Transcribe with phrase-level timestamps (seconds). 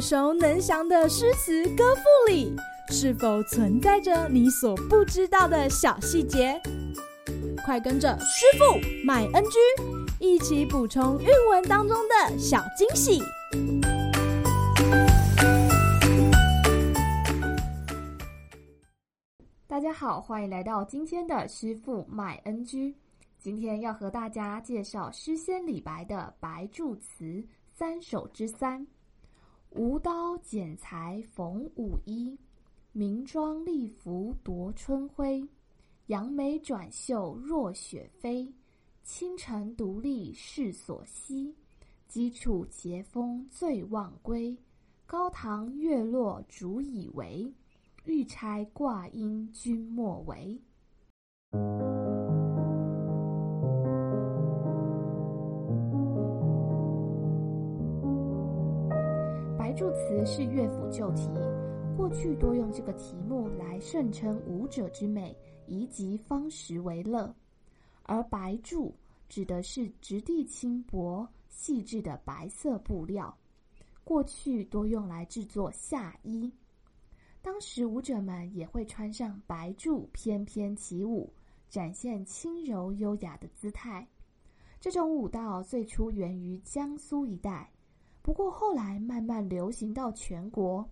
[0.00, 2.56] 耳熟能详的诗词歌赋里，
[2.88, 6.58] 是否存在着你所不知道的小细节？
[7.66, 9.58] 快跟着师傅麦恩居
[10.18, 13.20] 一起补充韵文当中的小惊喜！
[19.66, 22.96] 大家好，欢迎来到今天的师傅麦恩居。
[23.38, 27.24] 今天要和大家介绍诗仙李白的《白昼词》
[27.74, 28.86] 三首之三。
[29.70, 32.36] 无刀剪裁缝舞衣，
[32.90, 35.46] 明妆丽服夺春晖。
[36.06, 38.52] 杨梅转袖若雪飞，
[39.04, 41.54] 倾城独立世所稀。
[42.08, 44.56] 击楚节风醉望归，
[45.06, 47.54] 高堂月落烛已微。
[48.04, 50.60] 玉钗挂缨君莫为。
[59.70, 61.28] 白昼词是乐府旧题，
[61.96, 65.32] 过去多用这个题目来盛称舞者之美，
[65.68, 67.32] 以及芳时为乐。
[68.02, 68.92] 而白柱
[69.28, 73.32] 指的是质地轻薄、细致的白色布料，
[74.02, 76.52] 过去多用来制作夏衣。
[77.40, 81.32] 当时舞者们也会穿上白柱翩翩起舞，
[81.68, 84.04] 展现轻柔优雅的姿态。
[84.80, 87.70] 这种舞蹈最初源于江苏一带。
[88.22, 90.88] 不过后来慢慢流行到全国，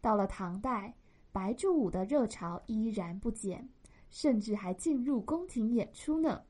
[0.00, 0.94] 到了唐代，
[1.32, 3.68] 白昼舞的热潮依然不减，
[4.10, 6.42] 甚至还进入宫廷演出呢。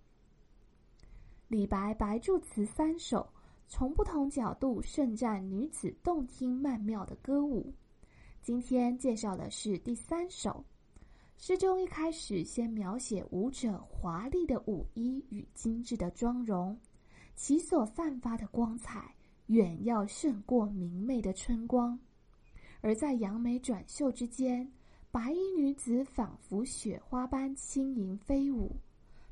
[1.48, 3.27] 李白《白昼词》三首，
[3.67, 7.73] 从不同角度盛赞女子动听曼妙的歌舞。
[8.42, 10.63] 今天介绍的是第三首，
[11.39, 16.79] 诗中一开始先描写舞者华丽的舞衣与精致的妆容，
[17.35, 19.15] 其所散发的光彩。
[19.49, 21.99] 远要胜过明媚的春光，
[22.81, 24.71] 而在扬眉转袖之间，
[25.11, 28.77] 白衣女子仿佛雪花般轻盈飞舞。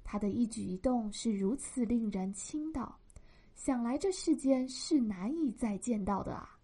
[0.03, 2.99] 她的一举一动是如此令人倾倒，
[3.55, 6.59] 想来这世间是难以再见到的啊。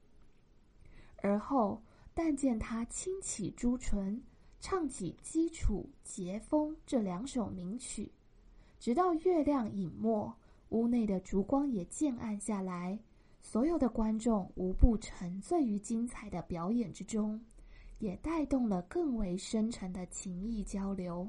[1.19, 1.83] 而后，
[2.15, 4.23] 但见她轻启朱唇，
[4.61, 8.11] 唱起《基础》《节风》这两首名曲，
[8.81, 10.33] 直到月亮隐没，
[10.71, 12.99] 屋内的烛光也渐暗下来。
[13.43, 17.45] 所有的观众无不沉醉于精彩的表演之中，
[17.99, 21.29] 也带动了更为深沉的情谊交流。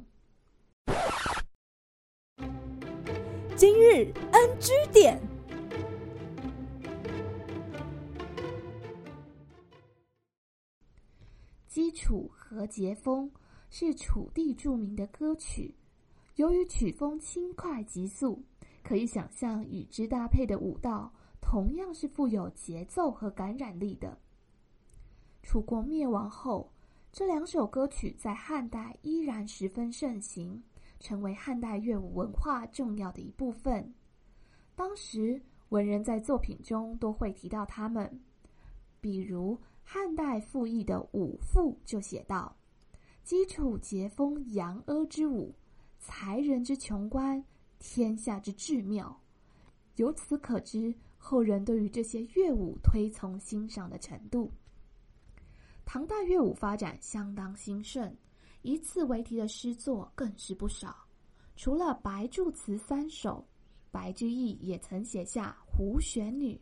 [3.58, 5.20] 今日 NG 点，
[11.68, 13.30] 《基础》和《节风》
[13.70, 15.76] 是楚地著名的歌曲，
[16.36, 18.42] 由于曲风轻快急速，
[18.82, 21.12] 可以想象与之搭配的舞蹈。
[21.54, 24.18] 同样是富有节奏和感染力的。
[25.44, 26.74] 楚国灭亡后，
[27.12, 30.64] 这两首歌曲在汉代依然十分盛行，
[31.00, 33.94] 成为汉代乐舞文化重要的一部分。
[34.76, 38.20] 当时文人在作品中都会提到他们，
[39.00, 42.58] 比如汉代傅役的《舞赋》就写道
[43.24, 45.54] ：“基础节风扬阿之舞，
[46.00, 47.46] 才人之穷观，
[47.78, 49.22] 天下之至妙。”
[49.98, 50.96] 由此可知。
[51.26, 54.52] 后人对于这些乐舞推崇欣赏的程度。
[55.86, 58.14] 唐代乐舞发展相当兴盛，
[58.62, 60.94] 以此为题的诗作更是不少。
[61.56, 63.48] 除了《白昼词》三首，
[63.90, 66.56] 白居易也曾写下《胡旋女》，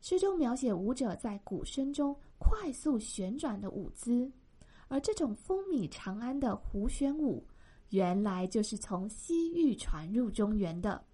[0.00, 4.32] 诗中描写舞者在鼓声中快速旋转的舞姿。
[4.88, 7.46] 而这种风靡长安的胡旋舞，
[7.90, 11.04] 原来就是从西域传入中原的。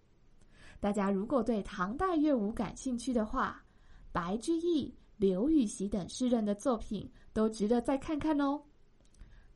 [0.79, 3.63] 大家如果对唐代乐舞感兴趣的话，
[4.13, 8.61] 白居易、刘禹锡等诗人的作品都值得再看看哦。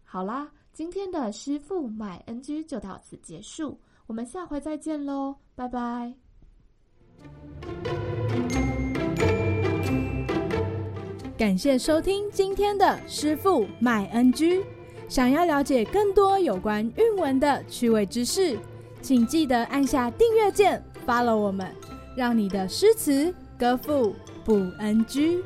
[0.03, 6.15] 好啦，今天的师傅买 NG 就到此结束，我们下回再见喽，拜拜。
[11.39, 14.63] 感谢收听今天的师傅买 NG，
[15.09, 18.59] 想要了解更多有关韵文的趣味知识，
[19.01, 20.83] 请记得按下订阅键。
[21.07, 21.67] Follow 我们，
[22.15, 24.15] 让你的诗词歌赋
[24.45, 25.43] 不 NG。